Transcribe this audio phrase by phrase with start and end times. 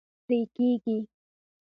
[0.25, 0.97] پرې کیږي